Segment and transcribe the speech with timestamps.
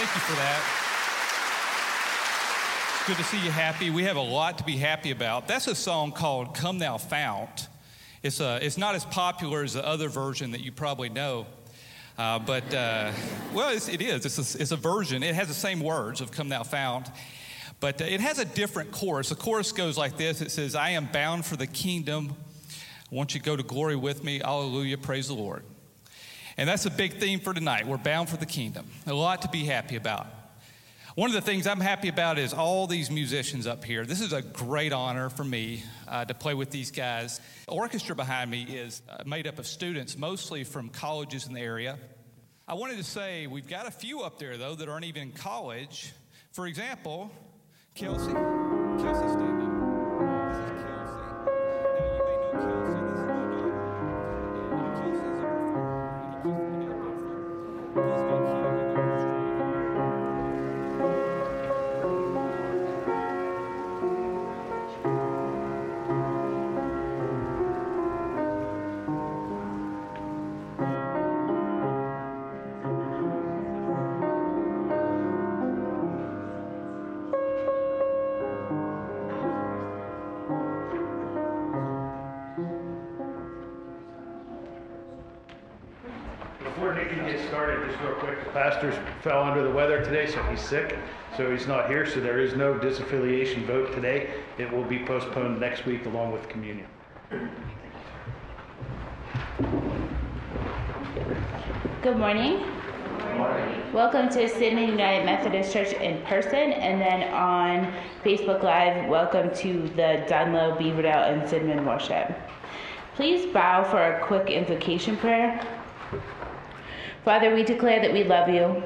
[0.00, 0.62] Thank you for that.
[2.94, 3.90] It's good to see you happy.
[3.90, 5.46] We have a lot to be happy about.
[5.46, 7.68] That's a song called Come Thou Fount.
[8.22, 11.44] It's, a, it's not as popular as the other version that you probably know.
[12.16, 13.12] Uh, but, uh,
[13.52, 14.24] well, it's, it is.
[14.24, 15.22] It's a, it's a version.
[15.22, 17.10] It has the same words of Come Thou Fount.
[17.78, 19.28] But uh, it has a different chorus.
[19.28, 22.36] The chorus goes like this It says, I am bound for the kingdom.
[23.12, 24.38] I want you go to glory with me.
[24.38, 24.96] Hallelujah.
[24.96, 25.62] Praise the Lord.
[26.60, 27.86] And that's a big theme for tonight.
[27.86, 28.84] We're bound for the kingdom.
[29.06, 30.26] A lot to be happy about.
[31.14, 34.04] One of the things I'm happy about is all these musicians up here.
[34.04, 37.40] This is a great honor for me uh, to play with these guys.
[37.64, 41.62] The orchestra behind me is uh, made up of students, mostly from colleges in the
[41.62, 41.98] area.
[42.68, 45.32] I wanted to say we've got a few up there, though, that aren't even in
[45.32, 46.12] college.
[46.52, 47.30] For example,
[47.94, 48.32] Kelsey.
[48.32, 49.69] Kelsey, stand.
[87.60, 88.90] Started, just real quick, the pastor
[89.20, 90.96] fell under the weather today, so he's sick.
[91.36, 94.30] So he's not here, so there is no disaffiliation vote today.
[94.56, 96.86] It will be postponed next week along with communion.
[102.00, 102.64] Good morning.
[103.92, 107.92] Welcome to Sydney United Methodist Church in person, and then on
[108.24, 112.34] Facebook Live, welcome to the Dunlo, Beaverdale, and Sidman worship.
[113.16, 115.62] Please bow for a quick invocation prayer.
[117.24, 118.82] Father, we declare that we love you.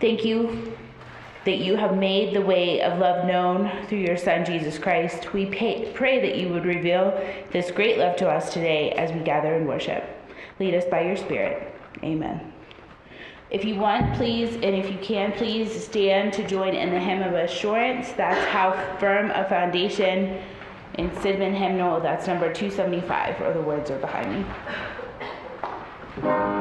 [0.00, 0.76] Thank you
[1.44, 5.32] that you have made the way of love known through your Son, Jesus Christ.
[5.32, 7.18] We pay, pray that you would reveal
[7.50, 10.04] this great love to us today as we gather and worship.
[10.58, 11.74] Lead us by your Spirit.
[12.02, 12.52] Amen.
[13.50, 17.22] If you want, please, and if you can, please stand to join in the hymn
[17.22, 18.12] of assurance.
[18.12, 20.40] That's how firm a foundation
[20.94, 22.00] in Sidman hymnal.
[22.00, 24.46] That's number 275, or the words are behind
[26.22, 26.59] me.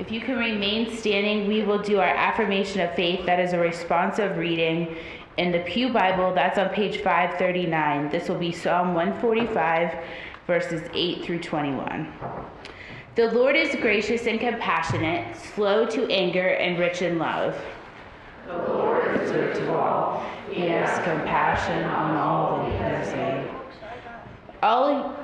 [0.00, 3.58] If you can remain standing, we will do our affirmation of faith that is a
[3.58, 4.96] responsive reading
[5.36, 8.08] In the Pew Bible, that's on page 539.
[8.08, 10.02] This will be Psalm 145,
[10.46, 12.10] verses 8 through 21.
[13.14, 17.54] The Lord is gracious and compassionate, slow to anger, and rich in love.
[18.46, 20.24] The Lord is good to all.
[20.50, 23.50] He has compassion on all that he has made.
[24.62, 25.14] All,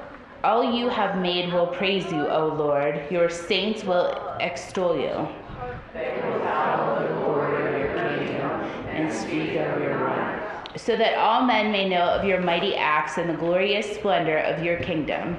[0.46, 3.10] all you have made will praise you, O Lord.
[3.10, 5.10] Your saints will extol you.
[10.76, 14.62] So that all men may know of your mighty acts and the glorious splendor of
[14.62, 15.36] your kingdom.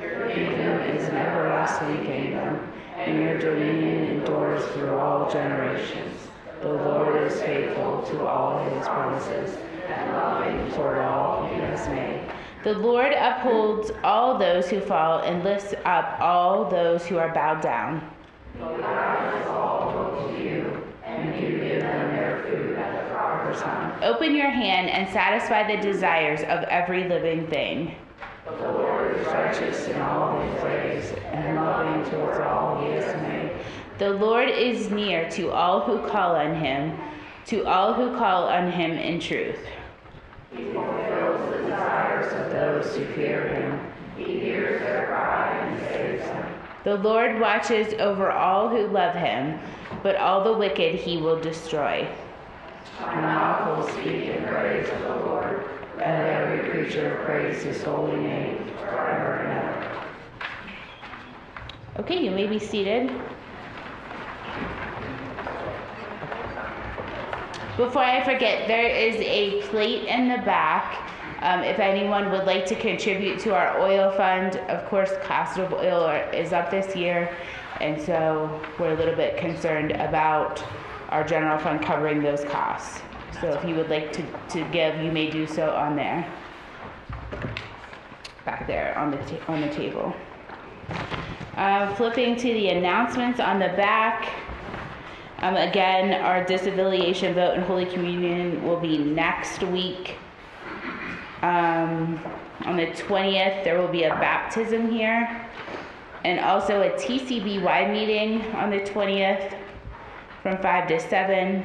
[0.00, 6.16] Your kingdom is an everlasting kingdom, and your dominion endures through all generations.
[6.62, 12.21] The Lord is faithful to all his promises and loving toward all he has made.
[12.64, 17.60] The Lord upholds all those who fall and lifts up all those who are bowed
[17.60, 18.08] down.
[18.56, 18.84] The Lord
[19.48, 24.00] all to you, and you give them their food at the proper time.
[24.04, 27.96] Open your hand and satisfy the desires of every living thing.
[28.44, 33.50] The Lord is righteous in all his ways and loving towards all he has made.
[33.98, 36.96] The Lord is near to all who call on him,
[37.46, 39.58] to all who call on him in truth.
[42.30, 43.80] Of those who fear him.
[44.16, 46.54] He hears their cry and saves them.
[46.84, 49.58] The Lord watches over all who love him,
[50.04, 52.08] but all the wicked he will destroy.
[53.00, 55.68] My mouth will speak in praise of the Lord.
[55.96, 60.04] Let every creature praise his holy name forever and ever.
[61.98, 63.10] Okay, you may be seated.
[67.76, 71.08] Before I forget, there is a plate in the back.
[71.42, 75.72] Um, if anyone would like to contribute to our oil fund, of course, cost of
[75.72, 77.28] oil are- is up this year,
[77.80, 80.62] and so we're a little bit concerned about
[81.10, 83.02] our general fund covering those costs.
[83.40, 86.24] So if you would like to, to give, you may do so on there.
[88.44, 90.14] Back there on the, on the table.
[91.56, 94.28] Uh, flipping to the announcements on the back.
[95.40, 100.18] Um, again, our disaffiliation vote in Holy Communion will be next week.
[101.42, 102.20] Um,
[102.64, 105.46] on the 20th, there will be a baptism here.
[106.24, 109.56] And also a TCBY meeting on the 20th
[110.42, 111.64] from 5 to 7.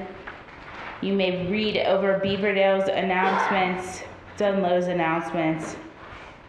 [1.01, 4.01] You may read over Beaverdale's announcements,
[4.38, 5.75] Dunlo's announcements,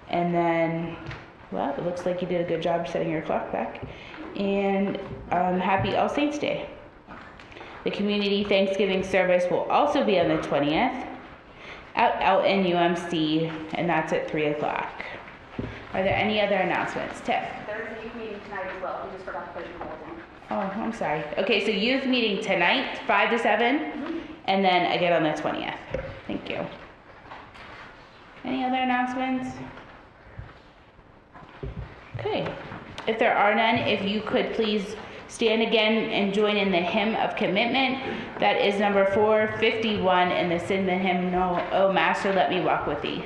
[0.09, 0.97] and then,
[1.53, 3.85] well, it looks like you did a good job setting your clock back.
[4.37, 4.97] And
[5.33, 6.71] um, happy All Saints Day.
[7.85, 11.18] The community Thanksgiving service will also be on the 20th
[11.97, 15.05] out, out in UMC, and that's at 3 o'clock.
[15.95, 17.21] Are there any other announcements?
[17.21, 17.43] Tiff?
[17.67, 20.23] There's a youth meeting tonight as well, we just forgot to put it in bulletin.
[20.51, 21.25] Oh, I'm sorry.
[21.39, 24.19] Okay, so youth meeting tonight, 5 to 7, mm-hmm.
[24.47, 25.77] and then again on the 20th.
[26.27, 26.65] Thank you.
[28.45, 29.57] Any other announcements?
[32.19, 32.53] Okay.
[33.07, 34.97] If there are none, if you could please
[35.29, 38.03] stand again and join in the hymn of commitment.
[38.41, 43.25] That is number 451 in the Cinnamon hymnal, Oh Master, let me walk with thee.